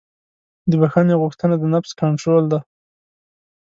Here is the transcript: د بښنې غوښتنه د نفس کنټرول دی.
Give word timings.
د 0.69 0.71
بښنې 0.81 1.15
غوښتنه 1.21 1.55
د 1.59 1.63
نفس 1.73 1.91
کنټرول 2.01 2.43
دی. 2.51 2.59